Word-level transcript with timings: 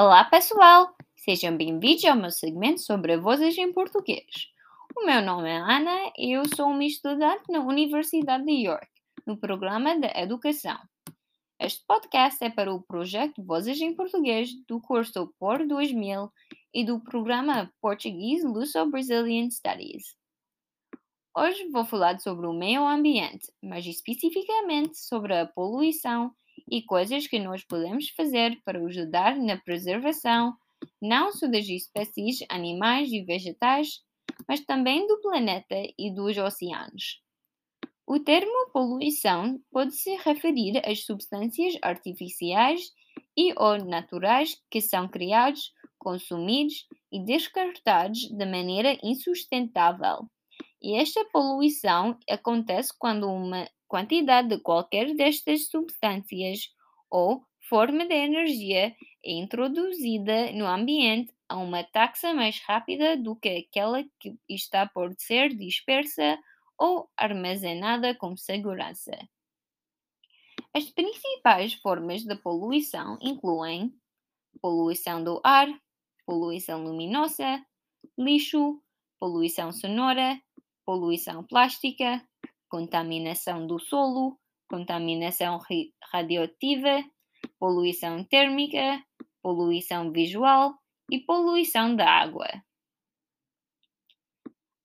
Olá 0.00 0.22
pessoal, 0.22 0.94
sejam 1.16 1.56
bem-vindos 1.56 2.04
ao 2.04 2.14
meu 2.14 2.30
segmento 2.30 2.80
sobre 2.80 3.16
vozes 3.16 3.58
em 3.58 3.72
português. 3.72 4.46
O 4.96 5.04
meu 5.04 5.20
nome 5.20 5.50
é 5.50 5.56
Ana 5.56 6.12
e 6.16 6.36
eu 6.36 6.44
sou 6.54 6.68
uma 6.68 6.84
estudante 6.84 7.50
na 7.50 7.58
Universidade 7.58 8.44
de 8.44 8.64
York, 8.64 8.86
no 9.26 9.36
programa 9.36 9.98
de 9.98 10.06
Educação. 10.14 10.78
Este 11.58 11.84
podcast 11.84 12.44
é 12.44 12.48
para 12.48 12.72
o 12.72 12.80
projeto 12.80 13.42
Vozes 13.42 13.80
em 13.80 13.92
Português 13.92 14.50
do 14.68 14.80
curso 14.80 15.34
POR 15.36 15.66
2000 15.66 16.32
e 16.72 16.84
do 16.84 17.00
programa 17.00 17.68
Português 17.80 18.44
Luso-Brazilian 18.44 19.50
Studies. 19.50 20.14
Hoje 21.36 21.68
vou 21.70 21.84
falar 21.84 22.20
sobre 22.20 22.46
o 22.46 22.52
meio 22.52 22.86
ambiente, 22.86 23.52
mas 23.60 23.84
especificamente 23.84 24.96
sobre 24.96 25.36
a 25.36 25.44
poluição 25.44 26.32
e 26.70 26.82
coisas 26.82 27.26
que 27.26 27.38
nós 27.38 27.64
podemos 27.64 28.08
fazer 28.10 28.60
para 28.64 28.78
ajudar 28.84 29.36
na 29.36 29.56
preservação 29.56 30.54
não 31.00 31.32
só 31.32 31.46
das 31.46 31.66
espécies 31.68 32.38
animais 32.48 33.10
e 33.10 33.22
vegetais, 33.22 34.02
mas 34.46 34.60
também 34.64 35.06
do 35.06 35.20
planeta 35.20 35.76
e 35.98 36.12
dos 36.14 36.36
oceanos. 36.36 37.20
O 38.06 38.18
termo 38.18 38.70
poluição 38.72 39.60
pode 39.70 39.94
se 39.94 40.16
referir 40.16 40.80
às 40.88 41.04
substâncias 41.04 41.74
artificiais 41.82 42.92
e 43.36 43.52
ou 43.56 43.76
naturais 43.84 44.60
que 44.70 44.80
são 44.80 45.08
criados, 45.08 45.72
consumidos 45.98 46.86
e 47.12 47.22
descartados 47.22 48.20
de 48.20 48.46
maneira 48.46 48.96
insustentável. 49.02 50.28
E 50.80 50.96
esta 50.96 51.24
poluição 51.26 52.18
acontece 52.30 52.92
quando 52.98 53.28
uma 53.28 53.68
quantidade 53.88 54.48
de 54.48 54.58
qualquer 54.60 55.14
destas 55.14 55.68
substâncias 55.68 56.68
ou 57.10 57.44
forma 57.68 58.06
de 58.06 58.14
energia 58.14 58.94
é 59.24 59.32
introduzida 59.32 60.52
no 60.52 60.66
ambiente 60.66 61.34
a 61.48 61.56
uma 61.56 61.82
taxa 61.82 62.32
mais 62.34 62.60
rápida 62.60 63.16
do 63.16 63.34
que 63.34 63.48
aquela 63.48 64.04
que 64.20 64.38
está 64.48 64.86
por 64.86 65.14
ser 65.18 65.54
dispersa 65.56 66.38
ou 66.78 67.10
armazenada 67.16 68.14
com 68.14 68.36
segurança. 68.36 69.12
As 70.74 70.84
principais 70.90 71.74
formas 71.74 72.22
de 72.22 72.36
poluição 72.36 73.18
incluem 73.20 73.92
poluição 74.60 75.22
do 75.24 75.40
ar, 75.42 75.68
poluição 76.26 76.84
luminosa, 76.84 77.64
lixo, 78.18 78.82
poluição 79.18 79.72
sonora, 79.72 80.40
poluição 80.84 81.42
plástica, 81.42 82.22
contaminação 82.68 83.66
do 83.66 83.78
solo, 83.78 84.38
contaminação 84.68 85.58
radioativa, 86.12 87.04
poluição 87.58 88.24
térmica, 88.24 89.02
poluição 89.42 90.12
visual 90.12 90.74
e 91.10 91.18
poluição 91.18 91.96
da 91.96 92.08
água. 92.08 92.48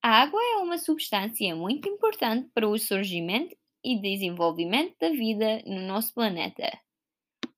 A 0.02 0.22
água 0.22 0.40
é 0.42 0.56
uma 0.58 0.78
substância 0.78 1.54
muito 1.56 1.88
importante 1.88 2.50
para 2.54 2.68
o 2.68 2.78
surgimento 2.78 3.56
e 3.82 4.00
desenvolvimento 4.00 4.94
da 5.00 5.10
vida 5.10 5.62
no 5.66 5.80
nosso 5.86 6.12
planeta. 6.12 6.70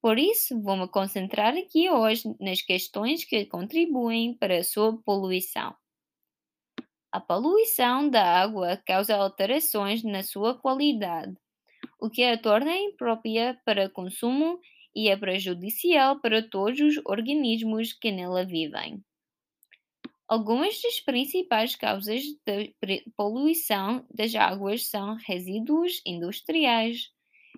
Por 0.01 0.19
isso, 0.19 0.61
vou 0.63 0.77
me 0.77 0.89
concentrar 0.89 1.57
aqui 1.57 1.91
hoje 1.91 2.23
nas 2.39 2.63
questões 2.63 3.25
que 3.25 3.47
contribuem 3.47 4.35
para 4.35 4.59
a 4.59 4.65
sua 4.65 4.97
poluição. 5.03 5.75
A 7.17 7.21
poluição 7.21 8.11
da 8.11 8.43
água 8.43 8.77
causa 8.85 9.17
alterações 9.17 10.03
na 10.03 10.23
sua 10.23 10.55
qualidade, 10.55 11.35
o 11.99 12.11
que 12.11 12.23
a 12.23 12.37
torna 12.37 12.77
imprópria 12.77 13.59
para 13.65 13.89
consumo 13.89 14.61
e 14.95 15.09
é 15.09 15.17
prejudicial 15.17 16.21
para 16.21 16.47
todos 16.47 16.79
os 16.79 17.01
organismos 17.07 17.95
que 17.95 18.13
nela 18.13 18.45
vivem. 18.45 19.03
Algumas 20.29 20.79
das 20.83 21.01
principais 21.01 21.75
causas 21.75 22.23
de 22.23 22.75
poluição 23.17 24.07
das 24.15 24.35
águas 24.35 24.87
são 24.87 25.17
resíduos 25.27 26.03
industriais, 26.05 27.09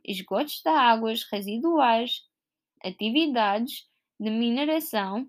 esgotos 0.04 0.62
de 0.62 0.70
águas 0.70 1.24
residuais, 1.32 2.20
atividades 2.80 3.88
de 4.20 4.30
mineração, 4.30 5.26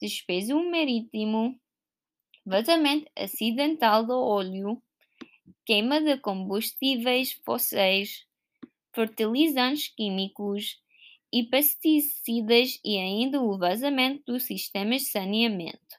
despejo 0.00 0.68
marítimo, 0.68 1.61
vazamento 2.44 3.10
acidental 3.16 4.04
do 4.04 4.18
óleo, 4.18 4.82
queima 5.66 6.00
de 6.00 6.18
combustíveis 6.18 7.32
fósseis, 7.44 8.26
fertilizantes 8.94 9.88
químicos 9.88 10.80
e 11.32 11.44
pesticidas 11.44 12.80
e 12.84 12.98
ainda 12.98 13.40
o 13.40 13.58
vazamento 13.58 14.24
dos 14.26 14.44
sistemas 14.44 15.02
de 15.02 15.08
saneamento. 15.08 15.96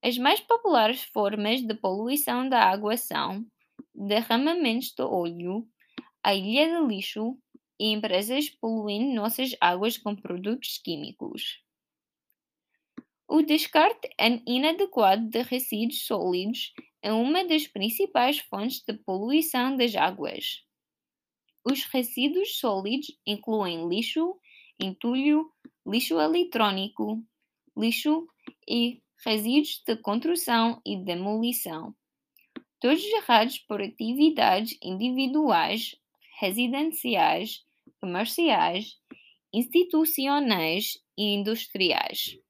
As 0.00 0.16
mais 0.18 0.38
populares 0.40 1.02
formas 1.02 1.60
de 1.62 1.74
poluição 1.74 2.48
da 2.48 2.62
água 2.62 2.96
são 2.96 3.44
derramamentos 3.92 4.92
de 4.92 5.02
óleo, 5.02 5.66
a 6.22 6.34
ilha 6.34 6.68
de 6.68 6.86
lixo 6.86 7.36
e 7.80 7.92
empresas 7.92 8.50
poluindo 8.50 9.14
nossas 9.14 9.56
águas 9.60 9.98
com 9.98 10.14
produtos 10.14 10.78
químicos. 10.78 11.63
O 13.28 13.42
descarte 13.42 14.08
inadequado 14.46 15.28
de 15.28 15.42
resíduos 15.42 16.06
sólidos 16.06 16.72
é 17.02 17.12
uma 17.12 17.44
das 17.44 17.66
principais 17.66 18.38
fontes 18.38 18.82
de 18.86 18.94
poluição 18.94 19.76
das 19.76 19.94
águas. 19.94 20.62
Os 21.64 21.84
resíduos 21.84 22.58
sólidos 22.58 23.08
incluem 23.26 23.88
lixo, 23.88 24.38
entulho, 24.80 25.50
lixo 25.86 26.18
eletrônico, 26.20 27.22
lixo 27.76 28.26
e 28.68 29.02
resíduos 29.24 29.82
de 29.86 29.96
construção 29.96 30.80
e 30.84 30.96
demolição, 30.96 31.94
todos 32.80 33.02
gerados 33.02 33.58
por 33.58 33.82
atividades 33.82 34.78
individuais, 34.82 35.96
residenciais, 36.40 37.64
comerciais, 38.00 38.98
institucionais 39.52 40.98
e 41.16 41.34
industriais. 41.34 42.43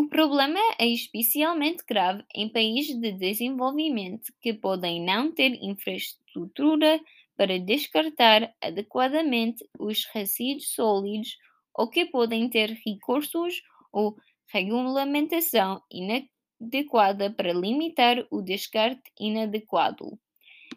O 0.00 0.06
problema 0.08 0.60
é 0.78 0.86
especialmente 0.86 1.82
grave 1.84 2.24
em 2.32 2.48
países 2.48 2.96
de 3.00 3.10
desenvolvimento 3.10 4.32
que 4.40 4.54
podem 4.54 5.04
não 5.04 5.34
ter 5.34 5.58
infraestrutura 5.60 7.00
para 7.36 7.58
descartar 7.58 8.54
adequadamente 8.62 9.68
os 9.76 10.04
resíduos 10.14 10.72
sólidos 10.72 11.36
ou 11.74 11.90
que 11.90 12.04
podem 12.04 12.48
ter 12.48 12.78
recursos 12.86 13.60
ou 13.92 14.14
regulamentação 14.52 15.82
inadequada 15.90 17.32
para 17.32 17.52
limitar 17.52 18.24
o 18.30 18.40
descarte 18.40 19.02
inadequado. 19.18 20.16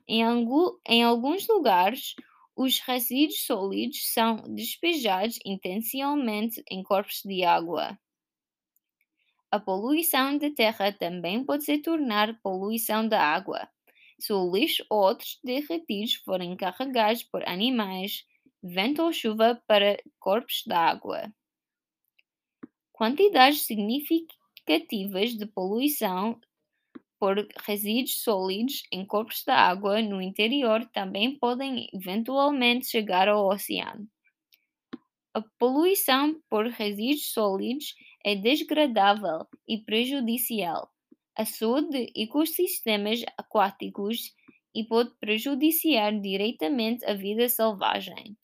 Em, 0.08 0.24
em 0.88 1.04
alguns 1.04 1.48
lugares, 1.48 2.16
os 2.56 2.80
resíduos 2.80 3.46
sólidos 3.46 4.12
são 4.12 4.38
despejados 4.56 5.38
intencionalmente 5.46 6.64
em 6.72 6.82
corpos 6.82 7.22
de 7.24 7.44
água. 7.44 8.00
A 9.52 9.60
poluição 9.60 10.38
da 10.38 10.50
terra 10.50 10.94
também 10.94 11.44
pode 11.44 11.66
se 11.66 11.78
tornar 11.80 12.40
poluição 12.42 13.06
da 13.06 13.22
água. 13.22 13.68
Se 14.18 14.32
o 14.32 14.50
lixo 14.50 14.86
ou 14.90 15.00
outros 15.00 15.40
derretidos 15.44 16.16
forem 16.16 16.56
carregados 16.56 17.24
por 17.24 17.46
animais, 17.46 18.24
vento 18.64 19.02
ou 19.02 19.12
chuva 19.12 19.62
para 19.68 19.98
corpos 20.20 20.64
d'água. 20.66 21.34
Quantidades 22.94 23.64
significativas 23.64 25.32
de 25.32 25.46
poluição 25.46 26.40
por 27.20 27.46
resíduos 27.66 28.24
sólidos 28.24 28.84
em 28.90 29.06
corpos 29.06 29.44
d'água 29.46 30.02
no 30.02 30.22
interior 30.22 30.86
também 30.94 31.38
podem 31.38 31.90
eventualmente 31.94 32.86
chegar 32.86 33.28
ao 33.28 33.50
oceano. 33.50 34.08
A 35.34 35.42
poluição 35.60 36.42
por 36.50 36.68
resíduos 36.68 37.34
sólidos 37.34 37.96
é 38.26 38.36
desagradável 38.36 39.48
e 39.68 39.78
prejudicial 39.80 40.90
à 41.36 41.46
saúde 41.46 41.90
de 41.90 42.24
ecossistemas 42.24 43.22
aquáticos 43.38 44.34
e 44.76 44.84
pode 44.86 45.12
prejudiciar 45.20 46.20
diretamente 46.20 47.06
a 47.06 47.14
vida 47.14 47.48
selvagem. 47.50 48.38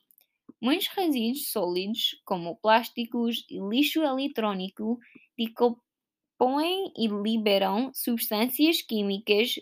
Muitos 0.61 0.87
resíduos 0.87 1.51
sólidos, 1.51 2.21
como 2.25 2.57
plásticos 2.57 3.45
e 3.49 3.59
lixo 3.59 4.01
eletrônico, 4.03 4.99
decompõem 5.37 6.91
e 6.97 7.07
liberam 7.07 7.91
substâncias 7.93 8.81
químicas 8.81 9.55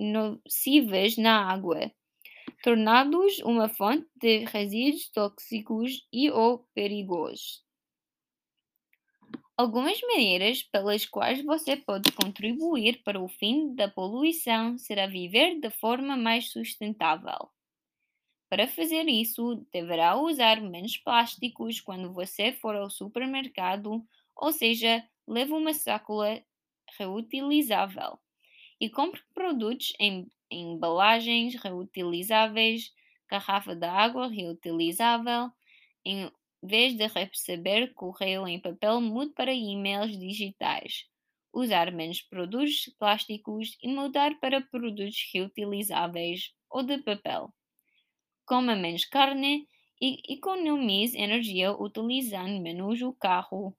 nocivas 0.00 1.16
na 1.18 1.50
água, 1.52 1.92
tornando-os 2.64 3.40
uma 3.40 3.68
fonte 3.68 4.08
de 4.16 4.44
resíduos 4.46 5.10
tóxicos 5.10 6.06
e 6.12 6.30
ou 6.30 6.66
perigosos. 6.74 7.65
Algumas 9.58 10.00
maneiras 10.00 10.62
pelas 10.62 11.04
quais 11.04 11.44
você 11.44 11.76
pode 11.76 12.10
contribuir 12.12 13.02
para 13.02 13.20
o 13.20 13.28
fim 13.28 13.74
da 13.74 13.86
poluição 13.86 14.78
será 14.78 15.06
viver 15.06 15.60
de 15.60 15.68
forma 15.68 16.16
mais 16.16 16.50
sustentável. 16.50 17.50
Para 18.48 18.66
fazer 18.68 19.08
isso, 19.08 19.66
deverá 19.72 20.16
usar 20.16 20.60
menos 20.60 20.96
plásticos 20.96 21.80
quando 21.80 22.12
você 22.12 22.52
for 22.52 22.74
ao 22.76 22.90
supermercado, 22.90 24.04
ou 24.36 24.52
seja, 24.52 25.04
leve 25.26 25.52
uma 25.52 25.72
sacola 25.74 26.42
reutilizável 26.98 28.18
e 28.80 28.90
compre 28.90 29.22
produtos 29.34 29.92
em 30.00 30.30
embalagens 30.50 31.54
reutilizáveis, 31.56 32.92
garrafa 33.28 33.74
de 33.76 33.86
água 33.86 34.28
reutilizável, 34.28 35.50
em 36.04 36.30
vez 36.62 36.96
de 36.96 37.06
receber 37.06 37.92
correio 37.94 38.46
em 38.46 38.60
papel, 38.60 39.00
mude 39.00 39.32
para 39.34 39.52
e-mails 39.52 40.18
digitais. 40.18 41.06
Usar 41.52 41.90
menos 41.92 42.20
produtos 42.22 42.92
plásticos 42.98 43.76
e 43.82 43.88
mudar 43.88 44.38
para 44.40 44.60
produtos 44.60 45.16
reutilizáveis 45.32 46.52
ou 46.70 46.82
de 46.82 46.98
papel. 46.98 47.52
Coma 48.46 48.74
menos 48.76 49.04
carne 49.04 49.68
e 50.00 50.08
economize 50.34 51.16
energia 51.16 51.72
utilizando 51.72 52.60
menos 52.60 53.00
o 53.02 53.12
carro. 53.12 53.76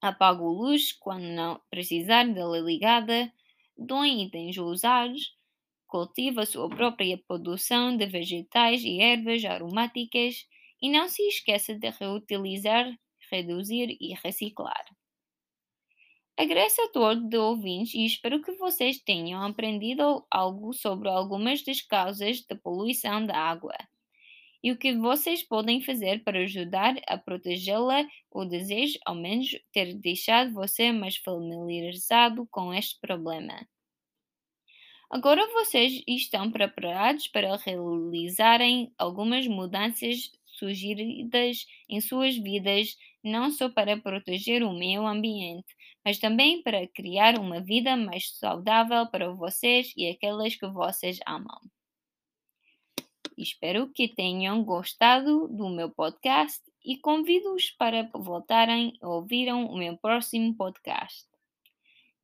Apague 0.00 0.40
a 0.42 0.46
luz 0.46 0.92
quando 0.92 1.24
não 1.24 1.60
precisar 1.70 2.24
dela 2.32 2.58
ligada 2.58 3.32
doem 3.76 4.24
itens 4.24 4.56
usados, 4.56 5.36
cultiva 5.86 6.46
sua 6.46 6.68
própria 6.68 7.18
produção 7.18 7.96
de 7.96 8.06
vegetais 8.06 8.82
e 8.82 9.00
ervas 9.00 9.44
aromáticas 9.44 10.46
e 10.80 10.90
não 10.90 11.08
se 11.08 11.22
esqueça 11.28 11.74
de 11.74 11.90
reutilizar, 11.90 12.86
reduzir 13.30 13.96
e 14.00 14.14
reciclar. 14.14 14.84
Agradeço 16.38 16.82
a 16.82 16.88
todos 16.90 17.24
os 17.24 17.34
ouvintes 17.34 17.94
e 17.94 18.04
espero 18.04 18.42
que 18.42 18.52
vocês 18.52 18.98
tenham 18.98 19.42
aprendido 19.42 20.26
algo 20.30 20.72
sobre 20.72 21.08
algumas 21.08 21.62
das 21.64 21.80
causas 21.80 22.44
da 22.46 22.56
poluição 22.56 23.24
da 23.24 23.36
água 23.36 23.74
e 24.66 24.72
o 24.72 24.76
que 24.76 24.96
vocês 24.96 25.44
podem 25.44 25.80
fazer 25.80 26.24
para 26.24 26.40
ajudar 26.40 26.96
a 27.06 27.16
protegê-la. 27.16 28.04
O 28.32 28.44
desejo, 28.44 28.98
ao 29.06 29.14
menos, 29.14 29.50
ter 29.72 29.94
deixado 29.94 30.52
você 30.52 30.90
mais 30.90 31.16
familiarizado 31.18 32.48
com 32.50 32.74
este 32.74 32.98
problema. 33.00 33.64
Agora 35.08 35.46
vocês 35.52 36.02
estão 36.06 36.50
preparados 36.50 37.28
para 37.28 37.56
realizarem 37.56 38.92
algumas 38.98 39.46
mudanças 39.46 40.32
sugeridas 40.58 41.66
em 41.88 42.00
suas 42.00 42.36
vidas, 42.36 42.96
não 43.22 43.50
só 43.50 43.68
para 43.68 43.96
proteger 43.96 44.62
o 44.62 44.72
meio 44.72 45.06
ambiente, 45.06 45.74
mas 46.04 46.18
também 46.18 46.62
para 46.62 46.86
criar 46.88 47.38
uma 47.38 47.60
vida 47.60 47.96
mais 47.96 48.30
saudável 48.38 49.06
para 49.08 49.30
vocês 49.32 49.92
e 49.96 50.08
aqueles 50.08 50.56
que 50.56 50.66
vocês 50.66 51.18
amam. 51.26 51.60
Espero 53.36 53.92
que 53.92 54.08
tenham 54.08 54.64
gostado 54.64 55.46
do 55.48 55.68
meu 55.68 55.90
podcast 55.90 56.62
e 56.82 56.96
convido-os 56.96 57.70
para 57.72 58.08
voltarem 58.14 58.96
a 59.02 59.08
ouvir 59.08 59.52
o 59.52 59.76
meu 59.76 59.98
próximo 59.98 60.56
podcast. 60.56 61.26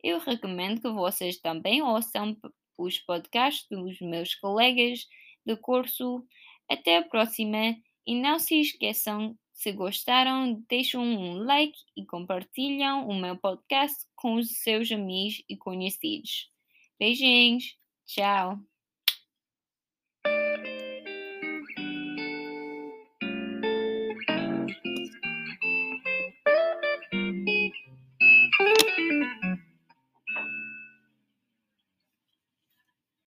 Eu 0.03 0.19
recomendo 0.21 0.81
que 0.81 0.89
vocês 0.89 1.39
também 1.39 1.83
ouçam 1.83 2.37
os 2.79 2.99
podcasts 2.99 3.67
dos 3.69 4.01
meus 4.01 4.35
colegas 4.35 5.07
de 5.45 5.57
curso. 5.57 6.25
Até 6.69 6.97
a 6.97 7.05
próxima 7.05 7.77
e 8.07 8.21
não 8.21 8.39
se 8.39 8.61
esqueçam, 8.61 9.37
se 9.53 9.73
gostaram, 9.73 10.63
deixem 10.69 11.01
um 11.01 11.35
like 11.45 11.79
e 11.97 12.05
compartilham 12.05 13.09
o 13.09 13.15
meu 13.15 13.37
podcast 13.37 14.07
com 14.17 14.35
os 14.35 14.63
seus 14.63 14.91
amigos 14.91 15.43
e 15.49 15.57
conhecidos. 15.57 16.51
Beijinhos, 16.99 17.77
tchau! 18.07 18.72